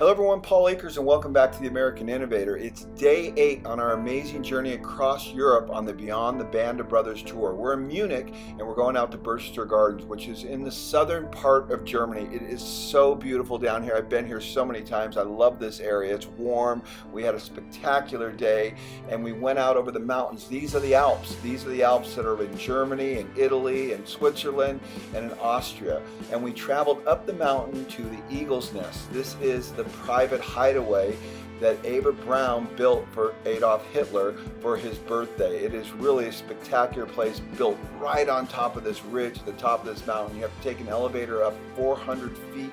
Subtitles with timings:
[0.00, 0.40] Hello, everyone.
[0.40, 2.56] Paul Akers, and welcome back to the American Innovator.
[2.56, 6.88] It's day eight on our amazing journey across Europe on the Beyond the Band of
[6.88, 7.54] Brothers tour.
[7.54, 11.28] We're in Munich, and we're going out to Berchtesgaden Gardens, which is in the southern
[11.28, 12.34] part of Germany.
[12.34, 13.94] It is so beautiful down here.
[13.94, 15.18] I've been here so many times.
[15.18, 16.14] I love this area.
[16.14, 16.82] It's warm.
[17.12, 18.76] We had a spectacular day,
[19.10, 20.48] and we went out over the mountains.
[20.48, 21.34] These are the Alps.
[21.42, 24.80] These are the Alps that are in Germany, and Italy, and Switzerland,
[25.14, 26.00] and in Austria.
[26.32, 29.12] And we traveled up the mountain to the Eagle's Nest.
[29.12, 31.16] This is the private hideaway
[31.60, 35.62] that Eva Braun built for Adolf Hitler for his birthday.
[35.62, 39.80] It is really a spectacular place built right on top of this ridge, the top
[39.80, 40.36] of this mountain.
[40.36, 42.72] You have to take an elevator up 400 feet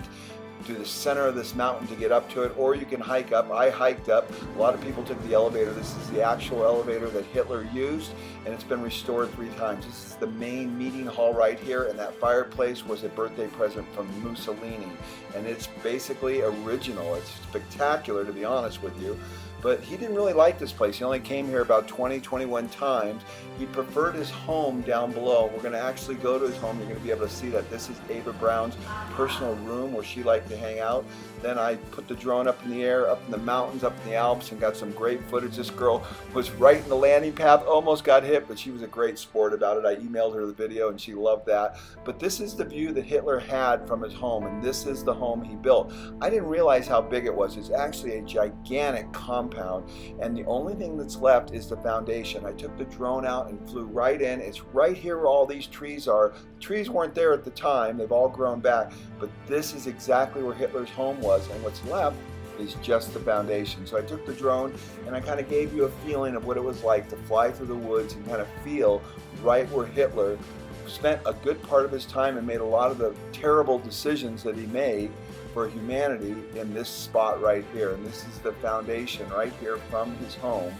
[0.67, 3.31] to the center of this mountain to get up to it, or you can hike
[3.31, 3.49] up.
[3.49, 4.30] I hiked up.
[4.55, 5.71] A lot of people took the elevator.
[5.71, 8.12] This is the actual elevator that Hitler used,
[8.45, 9.85] and it's been restored three times.
[9.85, 13.88] This is the main meeting hall right here, and that fireplace was a birthday present
[13.93, 14.91] from Mussolini.
[15.35, 17.15] And it's basically original.
[17.15, 19.18] It's spectacular, to be honest with you
[19.62, 20.98] but he didn't really like this place.
[20.98, 23.24] He only came here about 20, 21 times.
[23.58, 25.49] He preferred his home down below.
[25.54, 26.77] We're going to actually go to his home.
[26.77, 28.76] You're going to be able to see that this is Eva Braun's
[29.12, 31.05] personal room where she liked to hang out.
[31.41, 34.10] Then I put the drone up in the air, up in the mountains, up in
[34.10, 35.55] the Alps, and got some great footage.
[35.55, 38.88] This girl was right in the landing path, almost got hit, but she was a
[38.88, 39.85] great sport about it.
[39.85, 41.77] I emailed her the video and she loved that.
[42.04, 45.13] But this is the view that Hitler had from his home, and this is the
[45.13, 45.93] home he built.
[46.21, 47.55] I didn't realize how big it was.
[47.55, 52.46] It's actually a gigantic compound, and the only thing that's left is the foundation.
[52.46, 54.41] I took the drone out and flew right in.
[54.41, 56.34] It's right here where all these trees are.
[56.55, 60.41] The trees weren't there at the time, they've all grown back, but this is exactly
[60.41, 62.16] where Hitler's home was was, and what's left
[62.58, 63.86] is just the foundation.
[63.86, 64.74] So I took the drone
[65.06, 67.52] and I kind of gave you a feeling of what it was like to fly
[67.52, 69.02] through the woods and kind of feel
[69.44, 70.40] right where Hitler
[70.88, 74.42] spent a good part of his time and made a lot of the terrible decisions
[74.42, 75.12] that he made
[75.53, 77.94] for humanity in this spot right here.
[77.94, 80.74] And this is the foundation right here from his home.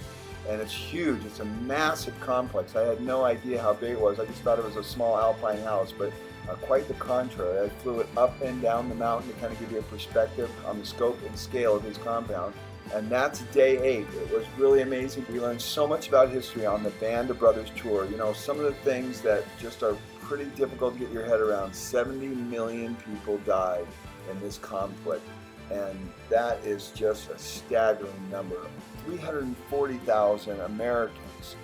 [0.50, 1.26] And it's huge.
[1.26, 2.76] It's a massive complex.
[2.76, 4.20] I had no idea how big it was.
[4.20, 6.12] I just thought it was a small alpine house, but
[6.50, 7.66] uh, quite the contrary.
[7.66, 10.50] I flew it up and down the mountain to kind of give you a perspective
[10.66, 12.54] on the scope and scale of his compound.
[12.94, 14.08] And that's day eight.
[14.16, 15.26] It was really amazing.
[15.30, 18.06] We learned so much about history on the Band of Brothers tour.
[18.06, 21.42] You know, some of the things that just are pretty difficult to get your head
[21.42, 21.76] around.
[21.76, 23.86] 70 million people died
[24.32, 25.28] in this conflict.
[25.70, 28.68] And that is just a staggering number.
[29.08, 31.56] 340,000 Americans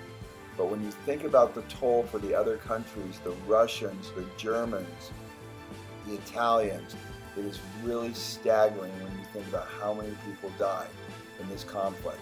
[0.57, 5.11] but when you think about the toll for the other countries, the Russians, the Germans,
[6.07, 6.95] the Italians,
[7.37, 10.89] it is really staggering when you think about how many people died
[11.39, 12.19] in this conflict.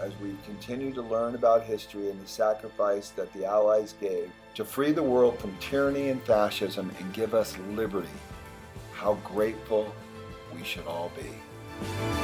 [0.00, 4.64] As we continue to learn about history and the sacrifice that the Allies gave to
[4.64, 8.08] free the world from tyranny and fascism and give us liberty,
[8.92, 9.92] how grateful
[10.54, 12.23] we should all be.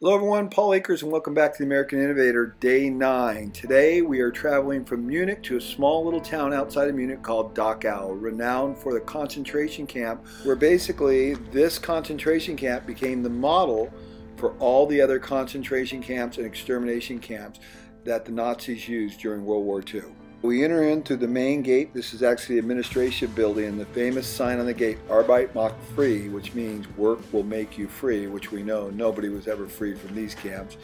[0.00, 0.48] Hello, everyone.
[0.48, 3.50] Paul Akers, and welcome back to the American Innovator, day nine.
[3.50, 7.52] Today, we are traveling from Munich to a small little town outside of Munich called
[7.52, 13.92] Dachau, renowned for the concentration camp, where basically this concentration camp became the model
[14.36, 17.58] for all the other concentration camps and extermination camps
[18.04, 20.04] that the Nazis used during World War II.
[20.40, 21.92] We enter in through the main gate.
[21.92, 25.74] This is actually the administration building, and the famous sign on the gate, Arbeit macht
[25.96, 29.98] frei, which means work will make you free, which we know nobody was ever freed
[29.98, 30.76] from these camps.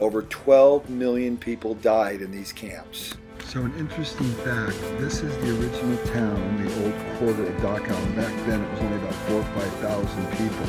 [0.00, 3.14] Over 12 million people died in these camps.
[3.44, 8.16] So an interesting fact, this is the original town, the old quarter of Dachau.
[8.16, 10.66] Back then it was only about four or 5,000 people.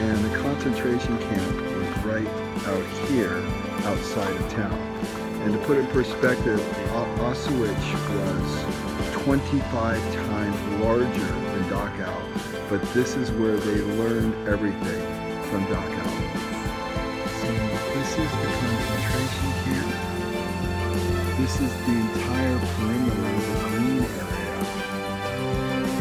[0.00, 2.28] And the concentration camp was right
[2.66, 3.36] out here,
[3.84, 4.97] outside of town.
[5.40, 6.60] And to put it in perspective,
[6.90, 8.48] Auschwitz was
[9.24, 12.18] 25 times larger than Dachau,
[12.68, 15.02] but this is where they learned everything
[15.48, 16.10] from Dachau.
[17.40, 17.48] So
[17.94, 19.92] this is the concentration camp.
[21.38, 24.58] This is the entire perimeter of the green area.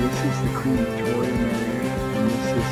[0.01, 2.66] This is the crematorium area, and this is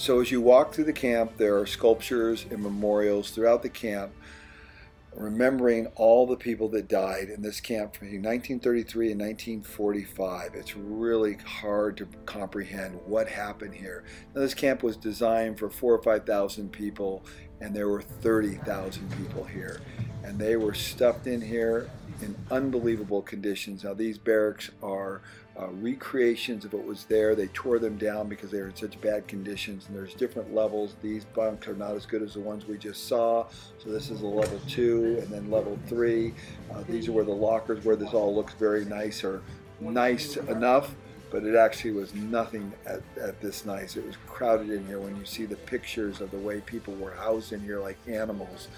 [0.00, 4.12] so as you walk through the camp, there are sculptures and memorials throughout the camp
[5.14, 10.54] remembering all the people that died in this camp from 1933 and 1945.
[10.54, 14.04] It's really hard to comprehend what happened here.
[14.34, 17.24] Now, this camp was designed for four or 5,000 people,
[17.60, 19.80] and there were 30,000 people here.
[20.24, 21.90] And they were stuffed in here
[22.22, 23.84] in unbelievable conditions.
[23.84, 25.22] Now, these barracks are
[25.58, 27.34] uh, recreations of what was there.
[27.34, 30.96] They tore them down because they were in such bad conditions, and there's different levels.
[31.02, 33.46] These bunks are not as good as the ones we just saw.
[33.82, 36.34] So this is a level two, and then level three.
[36.72, 39.42] Uh, these are where the lockers, where this all looks very nice or
[39.80, 40.94] nice enough
[41.30, 43.96] but it actually was nothing at, at this nice.
[43.96, 47.12] It was crowded in here when you see the pictures of the way people were
[47.12, 48.68] housed in here like animals.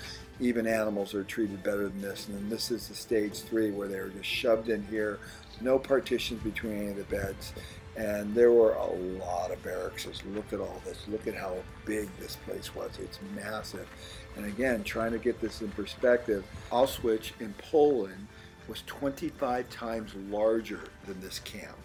[0.40, 2.28] Even animals are treated better than this.
[2.28, 5.19] And then this is the stage three where they were just shoved in here
[5.62, 7.52] no partitions between any of the beds.
[7.96, 10.04] And there were a lot of barracks.
[10.04, 11.06] Just Look at all this.
[11.08, 12.90] Look at how big this place was.
[12.99, 13.87] It's massive.
[14.37, 18.28] And again, trying to get this in perspective, Auschwitz in Poland
[18.66, 21.76] was 25 times larger than this camp.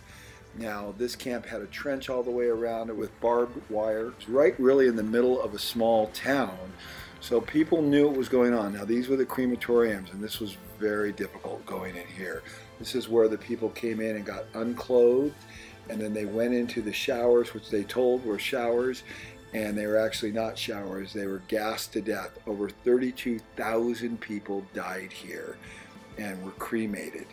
[0.57, 4.07] Now, this camp had a trench all the way around it with barbed wire.
[4.18, 6.57] It's right really in the middle of a small town.
[7.19, 8.74] So people knew what was going on.
[8.74, 12.42] Now, these were the crematoriums, and this was very difficult going in here.
[12.80, 15.36] This is where the people came in and got unclothed,
[15.89, 19.03] and then they went into the showers, which they told were showers,
[19.53, 21.13] and they were actually not showers.
[21.13, 22.38] They were gassed to death.
[22.48, 25.57] Over 32,000 people died here
[26.18, 27.27] and were cremated.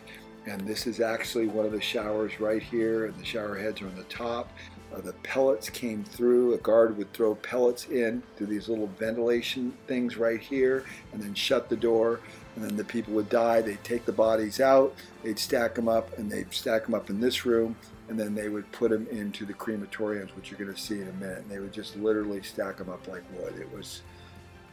[0.45, 3.87] And this is actually one of the showers right here, and the shower heads are
[3.87, 4.51] on the top.
[4.93, 6.53] Uh, the pellets came through.
[6.53, 11.33] A guard would throw pellets in through these little ventilation things right here, and then
[11.33, 12.19] shut the door
[12.55, 13.61] and then the people would die.
[13.61, 17.19] They'd take the bodies out, they'd stack them up, and they'd stack them up in
[17.19, 17.75] this room,
[18.07, 21.07] and then they would put them into the crematoriums, which you're going to see in
[21.07, 21.39] a minute.
[21.39, 23.55] And they would just literally stack them up like wood.
[23.59, 24.01] It was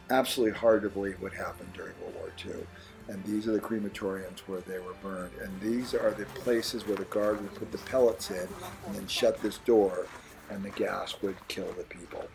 [0.09, 2.65] absolutely hard to believe what happened during World War II.
[3.09, 5.33] And these are the crematoriums where they were burned.
[5.41, 8.47] And these are the places where the guard would put the pellets in
[8.85, 10.07] and then shut this door,
[10.49, 12.27] and the gas would kill the people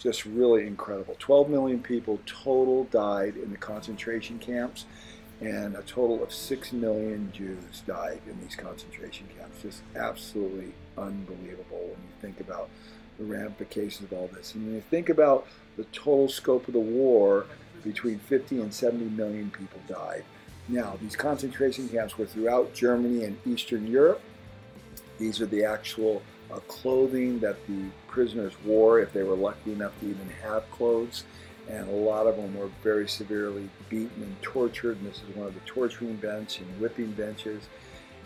[0.00, 1.14] just really incredible.
[1.18, 4.86] 12 million people total died in the concentration camps,
[5.40, 9.62] and a total of 6 million Jews died in these concentration camps.
[9.62, 12.70] Just absolutely unbelievable when you think about
[13.18, 14.54] the ramifications of all this.
[14.54, 15.46] And when you think about
[15.76, 17.46] the total scope of the war,
[17.82, 20.24] between 50 and 70 million people died.
[20.68, 24.20] Now, these concentration camps were throughout Germany and Eastern Europe.
[25.18, 26.22] These are the actual
[26.52, 31.24] uh, clothing that the prisoners wore if they were lucky enough to even have clothes.
[31.68, 34.96] And a lot of them were very severely beaten and tortured.
[34.98, 37.64] And this is one of the torturing bench and whipping benches.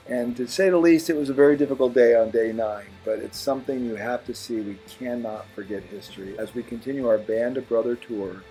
[0.07, 3.21] And to say the least, it was a very difficult day on day nine, but
[3.21, 4.61] it's something you have to see.
[4.61, 8.43] We cannot forget history as we continue our Band of Brother tour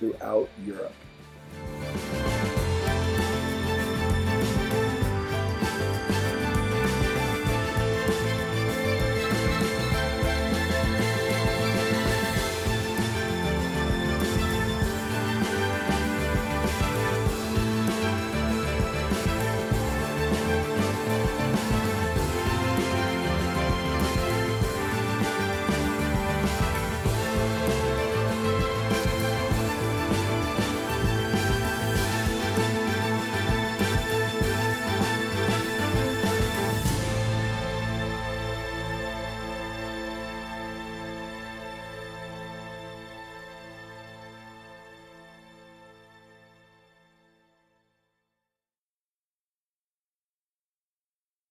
[0.00, 0.94] throughout Europe.